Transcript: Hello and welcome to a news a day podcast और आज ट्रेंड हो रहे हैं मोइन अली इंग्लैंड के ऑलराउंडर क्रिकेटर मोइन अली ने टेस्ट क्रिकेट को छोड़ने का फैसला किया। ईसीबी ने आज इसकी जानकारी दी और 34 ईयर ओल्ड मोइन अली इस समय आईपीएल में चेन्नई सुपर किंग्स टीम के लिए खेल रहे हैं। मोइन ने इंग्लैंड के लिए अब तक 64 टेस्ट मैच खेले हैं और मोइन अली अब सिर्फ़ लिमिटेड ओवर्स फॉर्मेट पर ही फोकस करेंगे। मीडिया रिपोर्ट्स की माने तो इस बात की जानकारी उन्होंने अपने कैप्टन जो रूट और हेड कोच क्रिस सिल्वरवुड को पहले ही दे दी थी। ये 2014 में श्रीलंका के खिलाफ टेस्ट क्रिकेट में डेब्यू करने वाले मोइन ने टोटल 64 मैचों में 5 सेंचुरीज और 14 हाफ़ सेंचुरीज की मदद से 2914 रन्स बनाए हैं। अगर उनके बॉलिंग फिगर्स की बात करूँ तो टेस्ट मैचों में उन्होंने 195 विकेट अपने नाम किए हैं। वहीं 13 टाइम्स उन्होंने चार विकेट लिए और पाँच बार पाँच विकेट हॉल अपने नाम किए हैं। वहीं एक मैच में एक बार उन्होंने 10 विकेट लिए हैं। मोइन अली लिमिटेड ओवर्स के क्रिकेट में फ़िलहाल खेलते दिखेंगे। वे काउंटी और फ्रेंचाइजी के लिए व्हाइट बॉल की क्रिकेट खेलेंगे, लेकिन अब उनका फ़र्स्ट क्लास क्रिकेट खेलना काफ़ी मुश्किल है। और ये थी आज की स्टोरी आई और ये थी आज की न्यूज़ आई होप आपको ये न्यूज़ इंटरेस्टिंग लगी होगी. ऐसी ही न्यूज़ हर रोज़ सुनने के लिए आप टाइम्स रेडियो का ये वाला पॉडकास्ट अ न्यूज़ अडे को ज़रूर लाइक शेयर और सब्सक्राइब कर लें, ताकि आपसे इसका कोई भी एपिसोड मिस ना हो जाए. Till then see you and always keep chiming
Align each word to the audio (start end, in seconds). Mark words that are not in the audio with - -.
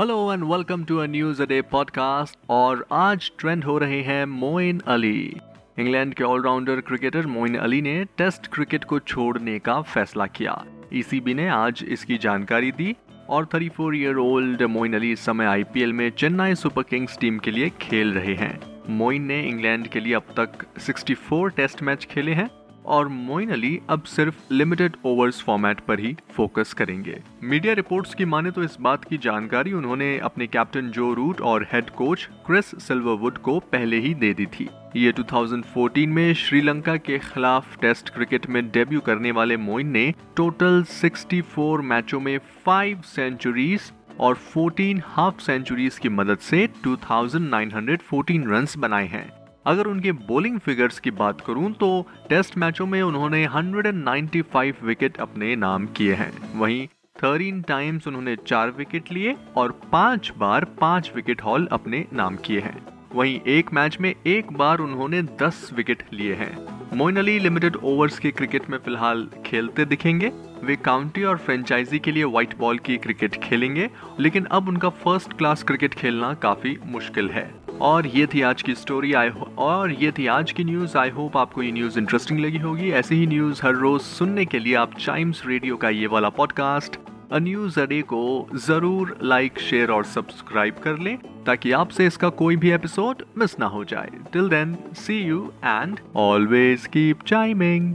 Hello 0.00 0.32
and 0.32 0.44
welcome 0.44 0.84
to 0.84 0.98
a 0.98 1.06
news 1.06 1.42
a 1.42 1.46
day 1.46 1.62
podcast 1.62 2.38
और 2.50 2.86
आज 2.92 3.30
ट्रेंड 3.38 3.64
हो 3.64 3.78
रहे 3.78 4.02
हैं 4.02 4.24
मोइन 4.24 4.82
अली 4.86 5.40
इंग्लैंड 5.78 6.14
के 6.14 6.24
ऑलराउंडर 6.24 6.80
क्रिकेटर 6.80 7.26
मोइन 7.26 7.56
अली 7.58 7.82
ने 7.82 8.04
टेस्ट 8.04 8.46
क्रिकेट 8.46 8.84
को 8.84 8.98
छोड़ने 8.98 9.58
का 9.58 9.82
फैसला 9.82 10.26
किया। 10.26 10.64
ईसीबी 10.94 11.34
ने 11.34 11.48
आज 11.48 11.84
इसकी 11.88 12.18
जानकारी 12.18 12.72
दी 12.72 12.96
और 13.28 13.46
34 13.46 13.94
ईयर 13.94 14.16
ओल्ड 14.16 14.62
मोइन 14.62 14.94
अली 14.94 15.12
इस 15.12 15.24
समय 15.24 15.46
आईपीएल 15.46 15.92
में 15.92 16.10
चेन्नई 16.10 16.54
सुपर 16.54 16.82
किंग्स 16.82 17.18
टीम 17.18 17.38
के 17.38 17.50
लिए 17.50 17.70
खेल 17.70 18.12
रहे 18.12 18.34
हैं। 18.34 18.84
मोइन 18.88 19.22
ने 19.22 19.42
इंग्लैंड 19.42 19.88
के 19.88 20.00
लिए 20.00 20.14
अब 20.14 20.34
तक 20.40 20.66
64 20.80 21.56
टेस्ट 21.56 21.82
मैच 21.82 22.04
खेले 22.04 22.32
हैं 22.32 22.63
और 22.86 23.08
मोइन 23.08 23.50
अली 23.50 23.80
अब 23.88 24.02
सिर्फ़ 24.02 24.36
लिमिटेड 24.52 24.96
ओवर्स 25.04 25.42
फॉर्मेट 25.42 25.80
पर 25.80 26.00
ही 26.00 26.16
फोकस 26.30 26.72
करेंगे। 26.72 27.22
मीडिया 27.42 27.72
रिपोर्ट्स 27.72 28.14
की 28.14 28.24
माने 28.24 28.50
तो 28.50 28.62
इस 28.62 28.76
बात 28.80 29.04
की 29.04 29.18
जानकारी 29.18 29.72
उन्होंने 29.72 30.18
अपने 30.18 30.46
कैप्टन 30.46 30.88
जो 30.88 31.12
रूट 31.14 31.40
और 31.40 31.66
हेड 31.72 31.90
कोच 31.90 32.28
क्रिस 32.46 32.66
सिल्वरवुड 32.88 33.38
को 33.38 33.58
पहले 33.72 33.98
ही 33.98 34.14
दे 34.14 34.32
दी 34.34 34.46
थी। 34.46 34.68
ये 34.96 35.12
2014 35.12 36.06
में 36.06 36.34
श्रीलंका 36.34 36.96
के 36.96 37.18
खिलाफ 37.18 37.76
टेस्ट 37.80 38.10
क्रिकेट 38.10 38.46
में 38.46 38.70
डेब्यू 38.70 39.00
करने 39.00 39.30
वाले 39.30 39.56
मोइन 39.56 39.88
ने 39.88 40.12
टोटल 40.36 40.84
64 40.84 41.80
मैचों 41.82 42.20
में 42.20 42.38
5 42.66 43.04
सेंचुरीज 43.04 43.92
और 44.20 44.38
14 44.48 45.00
हाफ़ 45.04 45.40
सेंचुरीज 45.40 45.98
की 45.98 46.08
मदद 46.08 46.38
से 46.38 46.68
2914 46.86 48.46
रन्स 48.46 48.76
बनाए 48.78 49.06
हैं। 49.06 49.43
अगर 49.66 49.86
उनके 49.86 50.12
बॉलिंग 50.12 50.58
फिगर्स 50.58 50.98
की 50.98 51.10
बात 51.10 51.40
करूँ 51.40 51.72
तो 51.72 52.06
टेस्ट 52.28 52.56
मैचों 52.58 52.86
में 52.86 53.00
उन्होंने 53.02 53.46
195 53.46 54.82
विकेट 54.82 55.16
अपने 55.16 55.54
नाम 55.56 55.86
किए 55.86 56.14
हैं। 56.14 56.32
वहीं 56.58 56.86
13 57.16 57.62
टाइम्स 57.68 58.06
उन्होंने 58.08 58.36
चार 58.36 58.70
विकेट 58.70 59.12
लिए 59.12 59.36
और 59.56 59.72
पाँच 59.92 60.32
बार 60.38 60.64
पाँच 60.80 61.12
विकेट 61.16 61.42
हॉल 61.42 61.68
अपने 61.72 62.04
नाम 62.12 62.36
किए 62.36 62.60
हैं। 62.60 62.76
वहीं 63.14 63.40
एक 63.40 63.72
मैच 63.72 63.96
में 64.00 64.14
एक 64.26 64.52
बार 64.52 64.78
उन्होंने 64.78 65.22
10 65.42 65.70
विकेट 65.74 66.02
लिए 66.12 66.34
हैं। 66.34 66.56
मोइन 66.96 67.16
अली 67.16 67.38
लिमिटेड 67.38 67.76
ओवर्स 67.76 68.18
के 68.18 68.30
क्रिकेट 68.30 68.70
में 68.70 68.78
फ़िलहाल 68.78 69.28
खेलते 69.46 69.84
दिखेंगे। 69.84 70.32
वे 70.64 70.76
काउंटी 70.76 71.22
और 71.22 71.38
फ्रेंचाइजी 71.38 71.98
के 71.98 72.12
लिए 72.12 72.24
व्हाइट 72.24 72.56
बॉल 72.58 72.78
की 72.78 72.96
क्रिकेट 72.96 73.42
खेलेंगे, 73.42 73.90
लेकिन 74.20 74.44
अब 74.44 74.68
उनका 74.68 74.88
फ़र्स्ट 74.88 75.32
क्लास 75.32 75.62
क्रिकेट 75.62 75.94
खेलना 75.94 76.34
काफ़ी 76.34 76.76
मुश्किल 76.86 77.30
है। 77.30 77.63
और 77.80 78.06
ये 78.06 78.26
थी 78.26 78.42
आज 78.42 78.62
की 78.62 78.74
स्टोरी 78.74 79.12
आई 79.12 79.30
और 79.58 79.92
ये 79.92 80.10
थी 80.12 80.26
आज 80.26 80.52
की 80.52 80.64
न्यूज़ 80.64 80.96
आई 80.98 81.10
होप 81.10 81.36
आपको 81.36 81.62
ये 81.62 81.70
न्यूज़ 81.72 81.98
इंटरेस्टिंग 81.98 82.38
लगी 82.40 82.58
होगी. 82.58 82.90
ऐसी 82.90 83.14
ही 83.14 83.26
न्यूज़ 83.26 83.60
हर 83.62 83.74
रोज़ 83.74 84.02
सुनने 84.02 84.44
के 84.44 84.58
लिए 84.58 84.74
आप 84.74 84.92
टाइम्स 85.06 85.42
रेडियो 85.46 85.76
का 85.76 85.88
ये 85.88 86.06
वाला 86.06 86.28
पॉडकास्ट 86.28 86.96
अ 87.32 87.38
न्यूज़ 87.38 87.80
अडे 87.80 88.00
को 88.02 88.48
ज़रूर 88.66 89.16
लाइक 89.22 89.58
शेयर 89.60 89.90
और 89.90 90.04
सब्सक्राइब 90.04 90.74
कर 90.84 90.98
लें, 90.98 91.16
ताकि 91.46 91.72
आपसे 91.72 92.06
इसका 92.06 92.28
कोई 92.28 92.56
भी 92.56 92.70
एपिसोड 92.70 93.22
मिस 93.38 93.58
ना 93.58 93.66
हो 93.66 93.84
जाए. 93.84 94.10
Till 94.32 94.48
then 94.48 94.76
see 94.96 95.20
you 95.20 95.42
and 95.64 95.98
always 96.16 96.86
keep 96.86 97.22
chiming 97.26 97.94